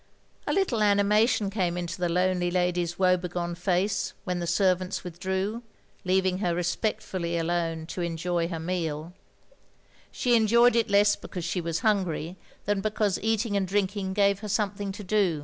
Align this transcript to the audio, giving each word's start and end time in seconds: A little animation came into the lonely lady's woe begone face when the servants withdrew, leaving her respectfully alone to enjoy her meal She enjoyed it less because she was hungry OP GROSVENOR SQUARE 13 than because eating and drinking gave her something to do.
A 0.47 0.51
little 0.51 0.81
animation 0.81 1.51
came 1.51 1.77
into 1.77 1.99
the 1.99 2.09
lonely 2.09 2.49
lady's 2.49 2.97
woe 2.97 3.17
begone 3.17 3.53
face 3.53 4.13
when 4.23 4.39
the 4.39 4.47
servants 4.47 5.03
withdrew, 5.03 5.61
leaving 6.03 6.39
her 6.39 6.55
respectfully 6.55 7.37
alone 7.37 7.85
to 7.85 8.01
enjoy 8.01 8.47
her 8.47 8.59
meal 8.59 9.13
She 10.11 10.35
enjoyed 10.35 10.75
it 10.75 10.89
less 10.89 11.15
because 11.15 11.45
she 11.45 11.61
was 11.61 11.81
hungry 11.81 12.29
OP 12.31 12.33
GROSVENOR 12.33 12.41
SQUARE 12.47 12.59
13 12.63 12.63
than 12.65 12.81
because 12.81 13.19
eating 13.21 13.55
and 13.55 13.67
drinking 13.67 14.13
gave 14.15 14.39
her 14.39 14.49
something 14.49 14.91
to 14.91 15.03
do. 15.03 15.39